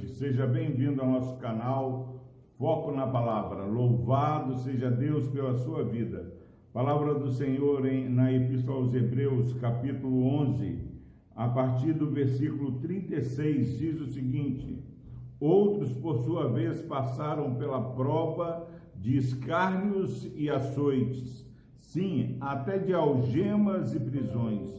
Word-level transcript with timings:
noite, 0.00 0.08
seja 0.12 0.46
bem-vindo 0.46 1.02
ao 1.02 1.08
nosso 1.08 1.36
canal 1.36 2.22
Foco 2.58 2.90
na 2.92 3.06
Palavra. 3.06 3.64
Louvado 3.64 4.56
seja 4.60 4.90
Deus 4.90 5.28
pela 5.28 5.58
sua 5.58 5.84
vida. 5.84 6.32
Palavra 6.72 7.14
do 7.14 7.30
Senhor 7.30 7.84
em, 7.86 8.08
na 8.08 8.32
Epístola 8.32 8.78
aos 8.78 8.94
Hebreus, 8.94 9.52
capítulo 9.54 10.24
11, 10.24 10.78
a 11.34 11.48
partir 11.48 11.92
do 11.92 12.10
versículo 12.10 12.80
36, 12.80 13.78
diz 13.78 14.00
o 14.00 14.06
seguinte: 14.06 14.82
Outros, 15.38 15.92
por 15.92 16.18
sua 16.24 16.48
vez, 16.48 16.80
passaram 16.82 17.54
pela 17.54 17.80
prova 17.80 18.68
de 18.96 19.16
escárnios 19.16 20.30
e 20.34 20.48
açoites, 20.48 21.46
sim, 21.76 22.36
até 22.40 22.78
de 22.78 22.92
algemas 22.92 23.94
e 23.94 24.00
prisões. 24.00 24.70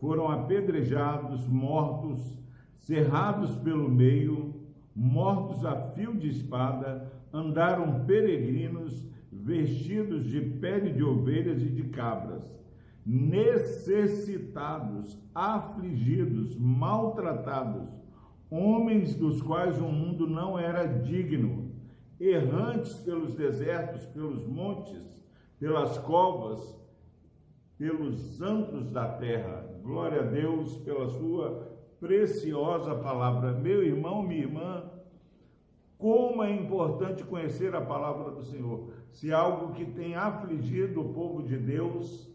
Foram 0.00 0.28
apedrejados, 0.28 1.46
mortos, 1.46 2.18
cerrados 2.74 3.54
pelo 3.56 3.88
meio, 3.88 4.53
mortos 4.94 5.64
a 5.64 5.90
fio 5.92 6.14
de 6.14 6.28
espada, 6.28 7.10
andaram 7.32 8.04
peregrinos, 8.04 9.08
vestidos 9.32 10.24
de 10.24 10.40
pele 10.40 10.92
de 10.92 11.02
ovelhas 11.02 11.62
e 11.62 11.68
de 11.68 11.84
cabras, 11.84 12.44
necessitados, 13.04 15.18
afligidos, 15.34 16.56
maltratados, 16.56 17.88
homens 18.48 19.14
dos 19.14 19.42
quais 19.42 19.76
o 19.78 19.88
mundo 19.88 20.28
não 20.28 20.56
era 20.58 20.86
digno, 20.86 21.72
errantes 22.20 22.94
pelos 22.94 23.34
desertos, 23.34 24.06
pelos 24.06 24.46
montes, 24.46 25.02
pelas 25.58 25.98
covas, 25.98 26.78
pelos 27.76 28.40
antros 28.40 28.90
da 28.90 29.08
terra. 29.08 29.68
Glória 29.82 30.20
a 30.20 30.26
Deus 30.26 30.76
pela 30.78 31.10
sua 31.10 31.73
preciosa 32.04 32.94
palavra. 32.96 33.52
Meu 33.52 33.82
irmão, 33.82 34.22
minha 34.22 34.42
irmã, 34.42 34.84
como 35.96 36.42
é 36.42 36.54
importante 36.54 37.24
conhecer 37.24 37.74
a 37.74 37.80
palavra 37.80 38.30
do 38.30 38.44
Senhor. 38.44 38.90
Se 39.10 39.32
algo 39.32 39.72
que 39.72 39.86
tem 39.86 40.14
afligido 40.14 41.00
o 41.00 41.14
povo 41.14 41.42
de 41.42 41.56
Deus 41.56 42.28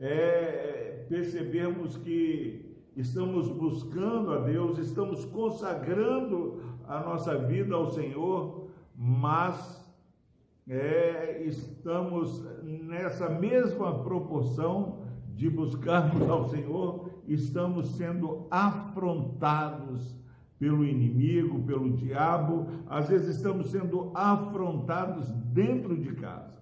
é 0.00 1.04
percebermos 1.08 1.96
que 1.96 2.76
estamos 2.96 3.48
buscando 3.48 4.32
a 4.32 4.40
Deus, 4.40 4.78
estamos 4.78 5.24
consagrando 5.26 6.60
a 6.88 6.98
nossa 6.98 7.38
vida 7.38 7.76
ao 7.76 7.92
Senhor, 7.92 8.68
mas 8.96 9.88
é, 10.68 11.44
estamos 11.44 12.44
nessa 12.64 13.28
mesma 13.28 14.02
proporção 14.02 14.98
de 15.36 15.48
buscarmos 15.48 16.28
ao 16.28 16.50
Senhor, 16.50 17.07
estamos 17.28 17.96
sendo 17.96 18.46
afrontados 18.50 20.16
pelo 20.58 20.84
inimigo, 20.84 21.62
pelo 21.62 21.90
diabo, 21.90 22.66
às 22.88 23.08
vezes 23.08 23.36
estamos 23.36 23.70
sendo 23.70 24.10
afrontados 24.14 25.30
dentro 25.30 25.96
de 25.96 26.14
casa. 26.14 26.58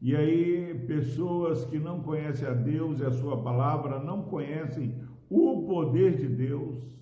E 0.00 0.14
aí, 0.14 0.84
pessoas 0.86 1.64
que 1.64 1.78
não 1.78 2.00
conhecem 2.00 2.46
a 2.46 2.52
Deus 2.52 3.00
e 3.00 3.04
a 3.04 3.10
Sua 3.10 3.42
palavra, 3.42 3.98
não 3.98 4.22
conhecem 4.22 4.94
o 5.28 5.66
poder 5.66 6.16
de 6.16 6.28
Deus, 6.28 6.96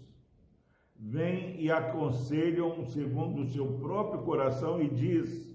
vêm 0.96 1.60
e 1.60 1.70
aconselham 1.70 2.84
segundo 2.86 3.42
o 3.42 3.52
seu 3.52 3.66
próprio 3.74 4.22
coração 4.22 4.80
e 4.80 4.88
diz: 4.88 5.54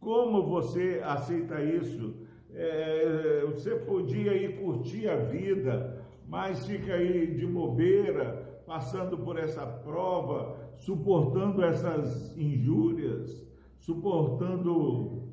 como 0.00 0.42
você 0.42 1.02
aceita 1.04 1.62
isso? 1.62 2.26
É, 2.54 3.44
você 3.46 3.76
podia 3.76 4.34
ir 4.34 4.58
curtir 4.58 5.08
a 5.08 5.16
vida, 5.16 6.04
mas 6.26 6.66
fica 6.66 6.94
aí 6.94 7.34
de 7.34 7.46
bobeira, 7.46 8.62
passando 8.66 9.18
por 9.18 9.38
essa 9.38 9.66
prova, 9.66 10.56
suportando 10.76 11.62
essas 11.62 12.36
injúrias, 12.36 13.46
suportando 13.78 15.28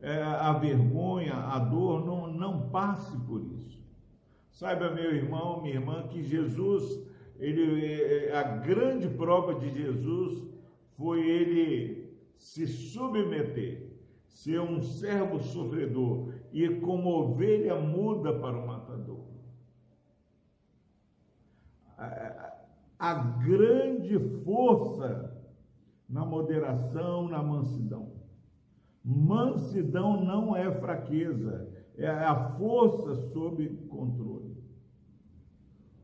é, 0.00 0.22
a 0.22 0.52
vergonha, 0.54 1.34
a 1.34 1.58
dor, 1.58 2.04
não, 2.04 2.32
não 2.32 2.68
passe 2.70 3.16
por 3.26 3.42
isso. 3.42 3.82
Saiba, 4.50 4.90
meu 4.90 5.14
irmão, 5.14 5.62
minha 5.62 5.74
irmã, 5.74 6.06
que 6.08 6.22
Jesus, 6.22 7.04
ele, 7.38 7.84
é, 7.84 8.36
a 8.36 8.42
grande 8.42 9.08
prova 9.08 9.54
de 9.54 9.70
Jesus 9.70 10.46
foi 10.96 11.20
ele 11.28 12.14
se 12.36 12.66
submeter 12.66 13.93
ser 14.34 14.60
um 14.60 14.80
servo 14.80 15.38
sofredor 15.38 16.34
e 16.52 16.68
como 16.80 17.08
ovelha 17.08 17.76
muda 17.76 18.36
para 18.40 18.58
o 18.58 18.66
matador. 18.66 19.24
A, 22.98 23.14
grande 23.14 24.18
força 24.44 25.40
na 26.08 26.24
moderação, 26.24 27.28
na 27.28 27.40
mansidão. 27.42 28.12
Mansidão 29.04 30.24
não 30.24 30.56
é 30.56 30.70
fraqueza, 30.80 31.72
é 31.96 32.08
a 32.08 32.50
força 32.56 33.14
sob 33.32 33.68
controle. 33.88 34.56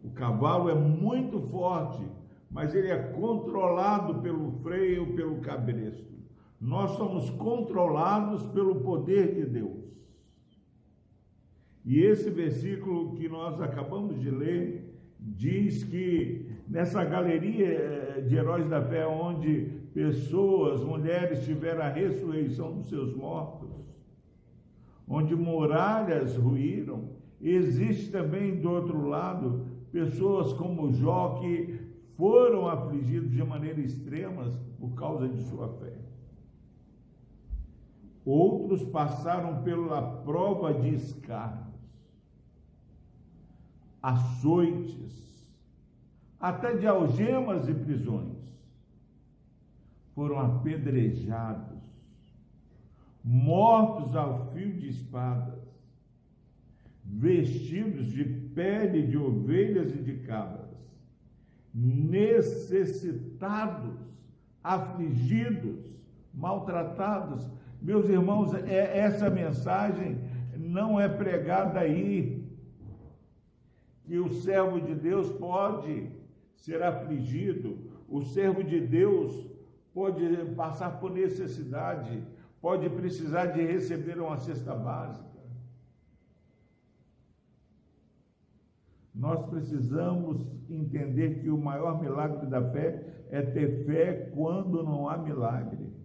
O 0.04 0.10
cavalo 0.10 0.68
é 0.68 0.74
muito 0.74 1.40
forte, 1.40 2.06
mas 2.48 2.76
ele 2.76 2.88
é 2.88 3.10
controlado 3.12 4.20
pelo 4.22 4.50
freio, 4.60 5.16
pelo 5.16 5.40
cabresto. 5.40 6.19
Nós 6.60 6.90
somos 6.92 7.30
controlados 7.30 8.42
pelo 8.48 8.80
poder 8.80 9.34
de 9.34 9.46
Deus. 9.46 9.90
E 11.84 12.00
esse 12.00 12.28
versículo 12.28 13.14
que 13.14 13.28
nós 13.28 13.60
acabamos 13.60 14.20
de 14.20 14.30
ler 14.30 14.90
diz 15.18 15.84
que 15.84 16.50
nessa 16.68 17.04
galeria 17.04 17.66
eh, 17.66 18.20
de 18.26 18.36
heróis 18.36 18.68
da 18.68 18.82
fé, 18.82 19.06
onde 19.06 19.80
pessoas, 19.92 20.82
mulheres 20.84 21.44
tiveram 21.44 21.82
a 21.82 21.88
ressurreição 21.88 22.74
dos 22.74 22.88
seus 22.88 23.14
mortos, 23.14 23.70
onde 25.08 25.34
muralhas 25.34 26.36
ruíram, 26.36 27.10
existe 27.40 28.10
também 28.10 28.60
do 28.60 28.70
outro 28.70 29.08
lado 29.08 29.66
pessoas 29.90 30.52
como 30.52 30.92
Jó 30.92 31.40
que 31.40 31.78
foram 32.16 32.68
afligidos 32.68 33.32
de 33.32 33.42
maneira 33.42 33.80
extrema 33.80 34.52
por 34.78 34.94
causa 34.94 35.28
de 35.28 35.42
sua 35.42 35.68
fé. 35.78 36.09
Outros 38.32 38.84
passaram 38.84 39.64
pela 39.64 40.00
prova 40.22 40.72
de 40.72 40.94
escárnios, 40.94 41.66
açoites, 44.00 45.50
até 46.38 46.76
de 46.76 46.86
algemas 46.86 47.68
e 47.68 47.74
prisões. 47.74 48.38
Foram 50.14 50.38
apedrejados, 50.38 51.82
mortos 53.24 54.14
ao 54.14 54.52
fio 54.52 54.74
de 54.74 54.90
espadas, 54.90 55.68
vestidos 57.04 58.06
de 58.06 58.22
pele 58.54 59.08
de 59.08 59.18
ovelhas 59.18 59.92
e 59.96 59.98
de 59.98 60.18
cabras, 60.18 60.78
necessitados, 61.74 63.98
afligidos, 64.62 66.00
maltratados, 66.32 67.58
meus 67.80 68.08
irmãos, 68.08 68.54
é, 68.54 68.98
essa 68.98 69.30
mensagem 69.30 70.18
não 70.56 71.00
é 71.00 71.08
pregada 71.08 71.80
aí, 71.80 72.40
que 74.04 74.18
o 74.18 74.28
servo 74.42 74.80
de 74.80 74.94
Deus 74.94 75.30
pode 75.38 76.10
ser 76.56 76.82
afligido, 76.82 77.78
o 78.08 78.22
servo 78.22 78.62
de 78.62 78.80
Deus 78.80 79.48
pode 79.94 80.22
passar 80.56 80.98
por 81.00 81.10
necessidade, 81.10 82.22
pode 82.60 82.88
precisar 82.90 83.46
de 83.46 83.62
receber 83.62 84.18
uma 84.20 84.36
cesta 84.36 84.74
básica. 84.74 85.30
Nós 89.14 89.44
precisamos 89.48 90.50
entender 90.68 91.40
que 91.40 91.50
o 91.50 91.58
maior 91.58 92.00
milagre 92.00 92.46
da 92.46 92.62
fé 92.70 93.26
é 93.30 93.42
ter 93.42 93.84
fé 93.84 94.30
quando 94.34 94.82
não 94.82 95.08
há 95.08 95.16
milagre. 95.16 95.99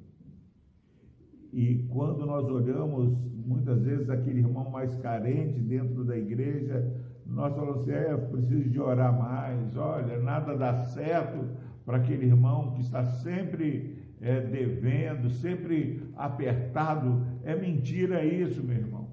E 1.54 1.86
quando 1.90 2.26
nós 2.26 2.46
olhamos, 2.50 3.18
muitas 3.46 3.82
vezes, 3.82 4.10
aquele 4.10 4.40
irmão 4.40 4.70
mais 4.70 4.94
carente 4.96 5.60
dentro 5.60 6.04
da 6.04 6.18
igreja, 6.18 6.92
nós 7.26 7.56
falamos 7.56 7.82
assim: 7.82 7.92
é, 7.92 8.16
preciso 8.16 8.70
de 8.70 8.80
orar 8.80 9.18
mais. 9.18 9.76
Olha, 9.76 10.18
nada 10.20 10.56
dá 10.58 10.74
certo 10.88 11.46
para 11.86 11.98
aquele 11.98 12.26
irmão 12.26 12.74
que 12.74 12.82
está 12.82 13.04
sempre 13.04 13.98
é, 14.22 14.42
devendo, 14.42 15.30
sempre 15.30 16.04
apertado. 16.16 17.26
É 17.44 17.56
mentira 17.56 18.24
isso, 18.26 18.64
meu 18.64 18.78
irmão. 18.78 19.08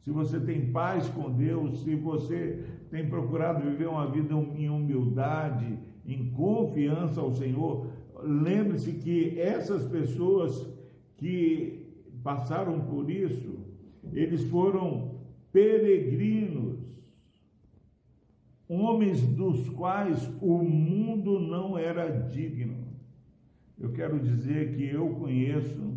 Se 0.00 0.10
você 0.10 0.40
tem 0.40 0.72
paz 0.72 1.08
com 1.08 1.30
Deus, 1.30 1.84
se 1.84 1.94
você 1.94 2.64
tem 2.90 3.06
procurado 3.08 3.62
viver 3.62 3.88
uma 3.88 4.06
vida 4.06 4.32
em 4.32 4.70
humildade, 4.70 5.78
em 6.06 6.30
confiança 6.30 7.20
ao 7.20 7.32
Senhor, 7.32 7.88
lembre-se 8.22 8.92
que 8.92 9.38
essas 9.38 9.84
pessoas 9.84 10.77
que 11.18 11.84
passaram 12.22 12.80
por 12.80 13.10
isso, 13.10 13.58
eles 14.12 14.44
foram 14.44 15.20
peregrinos. 15.52 16.78
homens 18.68 19.22
dos 19.22 19.68
quais 19.70 20.30
o 20.42 20.62
mundo 20.62 21.40
não 21.40 21.76
era 21.76 22.08
digno. 22.28 22.86
Eu 23.78 23.92
quero 23.92 24.20
dizer 24.20 24.74
que 24.74 24.84
eu 24.84 25.14
conheço, 25.14 25.96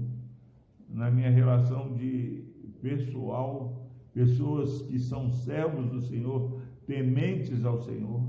na 0.88 1.12
minha 1.12 1.30
relação 1.30 1.94
de 1.94 2.46
pessoal, 2.82 3.90
pessoas 4.14 4.84
que 4.84 4.98
são 5.00 5.30
servos 5.30 5.90
do 5.90 6.00
Senhor, 6.02 6.62
tementes 6.88 7.66
ao 7.66 7.82
Senhor, 7.82 8.26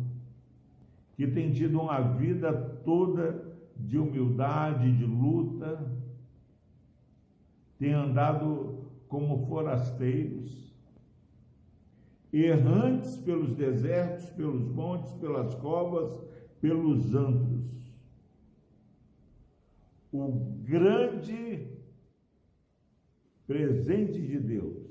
que 1.14 1.26
têm 1.26 1.52
tido 1.52 1.80
uma 1.80 2.00
vida 2.00 2.52
toda 2.84 3.52
de 3.76 3.98
humildade, 3.98 4.96
de 4.96 5.04
luta, 5.04 6.01
têm 7.82 7.94
andado 7.94 8.92
como 9.08 9.44
forasteiros, 9.48 10.72
errantes 12.32 13.16
pelos 13.16 13.56
desertos, 13.56 14.30
pelos 14.30 14.68
montes, 14.68 15.12
pelas 15.14 15.52
covas, 15.56 16.16
pelos 16.60 17.12
antros. 17.12 17.92
O 20.12 20.28
grande 20.62 21.72
presente 23.48 24.20
de 24.28 24.38
Deus 24.38 24.86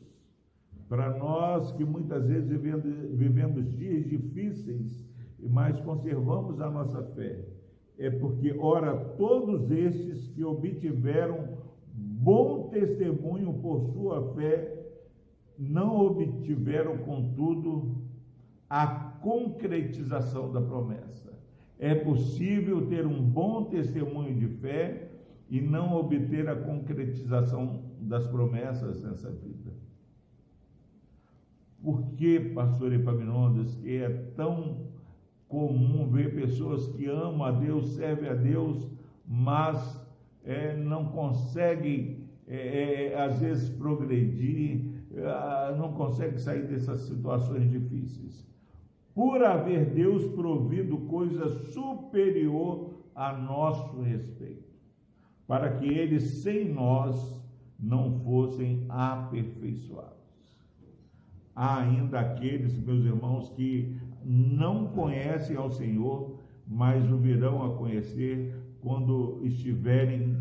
para 0.89 1.17
nós 1.17 1.71
que 1.71 1.85
muitas 1.85 2.27
vezes 2.27 2.49
vivemos, 2.49 3.71
dias 3.71 4.05
difíceis, 4.05 5.01
mas 5.39 5.79
conservamos 5.79 6.59
a 6.59 6.69
nossa 6.69 7.01
fé, 7.15 7.45
é 7.97 8.09
porque, 8.09 8.53
ora, 8.59 8.97
todos 9.15 9.71
estes 9.71 10.27
que 10.27 10.43
obtiveram 10.43 11.61
bom 11.93 12.60
testemunho 12.71 13.53
por 13.53 13.91
sua 13.93 14.33
fé, 14.33 14.79
não 15.57 15.99
obtiveram, 15.99 16.97
contudo, 16.97 18.01
a 18.69 18.87
concretização 19.21 20.51
da 20.51 20.61
promessa. 20.61 21.31
É 21.77 21.93
possível 21.93 22.87
ter 22.87 23.05
um 23.05 23.21
bom 23.21 23.65
testemunho 23.65 24.33
de 24.33 24.47
fé 24.47 25.11
e 25.49 25.59
não 25.59 25.93
obter 25.93 26.47
a 26.47 26.55
concretização 26.55 27.83
das 27.99 28.25
promessas 28.27 29.03
nessa 29.03 29.29
vida. 29.29 29.73
Por 31.83 32.03
que, 32.03 32.39
pastor 32.39 32.93
Epaminondas, 32.93 33.75
que 33.75 33.97
é 33.97 34.09
tão 34.35 34.87
comum 35.47 36.09
ver 36.09 36.33
pessoas 36.33 36.87
que 36.95 37.05
amam 37.07 37.43
a 37.43 37.51
Deus, 37.51 37.95
servem 37.95 38.29
a 38.29 38.33
Deus, 38.33 38.89
mas 39.27 40.07
é, 40.45 40.75
não 40.75 41.05
conseguem, 41.05 42.20
é, 42.51 43.13
é 43.13 43.21
às 43.21 43.39
vezes, 43.39 43.69
progredir, 43.69 44.91
ah, 45.25 45.73
não 45.77 45.93
consegue 45.93 46.37
sair 46.37 46.67
dessas 46.67 47.01
situações 47.01 47.69
difíceis. 47.69 48.45
Por 49.15 49.43
haver 49.43 49.85
Deus 49.85 50.33
provido 50.33 50.97
coisa 50.99 51.49
superior 51.71 52.93
a 53.15 53.33
nosso 53.33 54.01
respeito, 54.01 54.69
para 55.47 55.71
que 55.71 55.85
eles 55.85 56.41
sem 56.43 56.73
nós 56.73 57.41
não 57.79 58.19
fossem 58.19 58.85
aperfeiçoados. 58.89 60.11
Há 61.55 61.79
ainda 61.81 62.19
aqueles, 62.19 62.77
meus 62.79 63.03
irmãos, 63.05 63.49
que 63.49 63.97
não 64.23 64.87
conhecem 64.87 65.55
ao 65.55 65.69
Senhor, 65.69 66.37
mas 66.67 67.09
o 67.11 67.17
virão 67.17 67.63
a 67.63 67.75
conhecer 67.75 68.55
quando 68.81 69.41
estiverem 69.43 70.37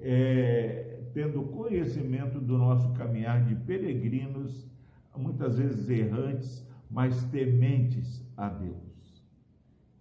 é, 0.00 0.67
tendo 1.12 1.42
conhecimento 1.44 2.40
do 2.40 2.56
nosso 2.56 2.92
caminhar 2.92 3.44
de 3.44 3.54
peregrinos, 3.54 4.66
muitas 5.16 5.58
vezes 5.58 5.88
errantes, 5.88 6.66
mas 6.90 7.22
tementes 7.24 8.24
a 8.36 8.48
Deus. 8.48 9.22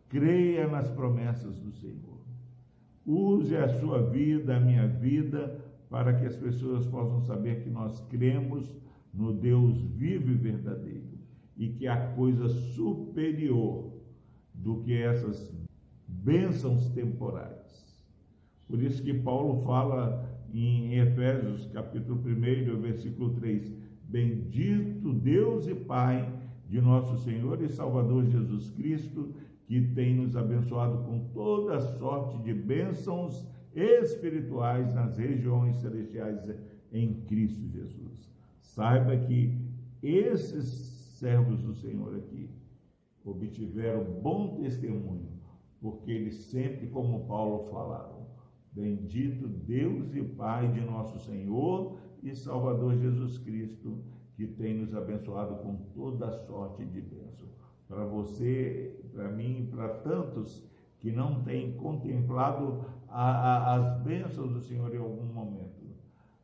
Creia 0.10 0.68
nas 0.68 0.90
promessas 0.92 1.58
do 1.58 1.72
Senhor. 1.72 2.18
Use 3.06 3.56
a 3.56 3.80
sua 3.80 4.02
vida, 4.04 4.58
a 4.58 4.60
minha 4.60 4.88
vida, 4.88 5.60
para 5.90 6.14
que 6.14 6.26
as 6.26 6.36
pessoas 6.36 6.86
possam 6.86 7.22
saber 7.22 7.64
que 7.64 7.70
nós 7.70 8.00
cremos 8.10 8.78
no 9.14 9.34
Deus 9.34 9.82
vivo 9.82 10.32
e 10.32 10.36
verdadeiro 10.36 11.18
e 11.58 11.70
que 11.70 11.88
há 11.88 12.14
coisa 12.14 12.48
superior 12.48 13.92
do 14.54 14.78
que 14.82 14.94
essas 14.94 15.52
bênçãos 16.08 16.90
temporais. 16.90 17.58
Por 18.68 18.82
isso 18.82 19.02
que 19.02 19.14
Paulo 19.14 19.64
fala 19.64 20.37
em 20.66 20.96
Efésios 20.96 21.68
capítulo 21.68 22.20
1, 22.20 22.82
versículo 22.82 23.34
3. 23.36 23.74
Bendito 24.04 25.14
Deus 25.14 25.68
e 25.68 25.76
Pai 25.76 26.34
de 26.68 26.82
nosso 26.82 27.18
Senhor 27.24 27.62
e 27.62 27.70
Salvador 27.70 28.26
Jesus 28.26 28.70
Cristo, 28.72 29.34
que 29.66 29.82
tem 29.94 30.16
nos 30.16 30.36
abençoado 30.36 31.04
com 31.04 31.20
toda 31.34 31.80
sorte 31.98 32.38
de 32.40 32.54
bênçãos 32.54 33.46
espirituais 33.76 34.94
nas 34.94 35.18
regiões 35.18 35.76
celestiais 35.78 36.50
em 36.92 37.14
Cristo 37.26 37.68
Jesus. 37.68 38.32
Saiba 38.60 39.16
que 39.18 39.54
esses 40.02 40.66
servos 41.20 41.62
do 41.62 41.74
Senhor 41.74 42.16
aqui 42.16 42.50
obtiveram 43.24 44.04
bom 44.22 44.56
testemunho, 44.56 45.28
porque 45.82 46.12
eles 46.12 46.36
sempre, 46.46 46.88
como 46.88 47.28
Paulo 47.28 47.70
falaram, 47.70 48.17
Bendito 48.72 49.48
Deus 49.48 50.14
e 50.14 50.22
Pai 50.22 50.72
de 50.72 50.82
nosso 50.82 51.20
Senhor 51.20 51.98
e 52.22 52.36
Salvador 52.36 52.96
Jesus 52.96 53.38
Cristo, 53.40 54.04
que 54.36 54.46
tem 54.46 54.76
nos 54.76 54.94
abençoado 54.94 55.56
com 55.64 55.76
toda 55.96 56.32
sorte 56.32 56.86
de 56.86 57.02
bênção. 57.02 57.48
Para 57.88 58.06
você, 58.06 59.00
para 59.12 59.30
mim, 59.32 59.68
para 59.72 59.90
tantos 59.90 60.64
que 61.00 61.12
não 61.12 61.42
têm 61.44 61.74
contemplado 61.74 62.86
a, 63.08 63.32
a, 63.32 63.76
as 63.76 64.04
bênçãos 64.04 64.52
do 64.52 64.62
Senhor 64.62 64.94
em 64.94 65.00
algum 65.00 65.26
momento. 65.26 65.88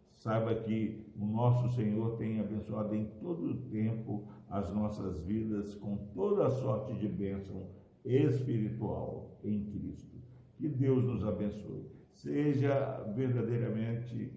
Saiba 0.07 0.55
que 0.55 1.11
o 1.19 1.25
nosso 1.25 1.75
Senhor 1.75 2.17
tem 2.17 2.39
abençoado 2.39 2.95
em 2.95 3.05
todo 3.19 3.51
o 3.51 3.55
tempo 3.69 4.27
as 4.49 4.73
nossas 4.73 5.25
vidas 5.25 5.75
com 5.75 5.97
toda 6.13 6.49
sorte 6.49 6.93
de 6.93 7.07
bênção 7.07 7.67
espiritual 8.05 9.37
em 9.43 9.65
Cristo. 9.65 10.15
Que 10.55 10.69
Deus 10.69 11.03
nos 11.03 11.25
abençoe 11.25 11.91
seja 12.13 13.03
verdadeiramente 13.15 14.31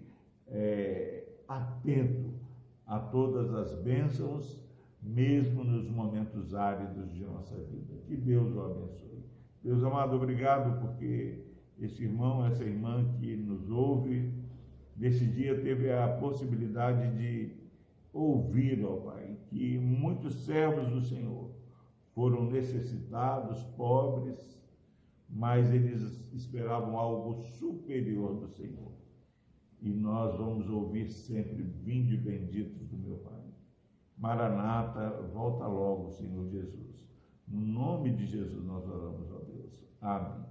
é, 0.47 1.23
atento 1.47 2.33
a 2.85 2.99
todas 2.99 3.53
as 3.53 3.75
bênçãos, 3.81 4.59
mesmo 5.01 5.63
nos 5.63 5.89
momentos 5.89 6.53
áridos 6.53 7.13
de 7.13 7.23
nossa 7.23 7.55
vida. 7.55 7.95
Que 8.05 8.15
Deus 8.15 8.53
o 8.53 8.61
abençoe. 8.61 9.23
Deus 9.63 9.83
amado, 9.83 10.15
obrigado 10.15 10.79
porque 10.81 11.43
esse 11.79 12.03
irmão, 12.03 12.45
essa 12.45 12.63
irmã 12.63 13.05
que 13.19 13.35
nos 13.35 13.69
ouve, 13.69 14.33
nesse 14.95 15.25
dia 15.25 15.61
teve 15.61 15.91
a 15.91 16.07
possibilidade 16.07 17.15
de 17.15 17.51
ouvir, 18.11 18.83
ó 18.83 18.95
Pai, 18.97 19.37
que 19.45 19.77
muitos 19.77 20.45
servos 20.45 20.89
do 20.89 21.01
Senhor 21.01 21.51
foram 22.15 22.49
necessitados, 22.49 23.63
pobres, 23.77 24.56
mas 25.29 25.71
eles 25.71 26.01
esperavam 26.33 26.97
algo 26.97 27.35
superior 27.57 28.39
do 28.39 28.47
Senhor. 28.47 28.91
E 29.81 29.89
nós 29.89 30.37
vamos 30.37 30.69
ouvir 30.69 31.07
sempre: 31.07 31.63
Vinde 31.63 32.17
benditos 32.17 32.87
do 32.87 32.97
meu 32.97 33.17
Pai. 33.17 33.43
Maranata, 34.17 35.21
volta 35.33 35.67
logo, 35.67 36.09
Senhor 36.11 36.47
Jesus. 36.49 37.05
No 37.47 37.61
nome 37.61 38.11
de 38.13 38.25
Jesus 38.25 38.65
nós 38.65 38.85
oramos, 38.87 39.31
ó 39.31 39.39
Deus. 39.39 39.83
Amém. 40.01 40.47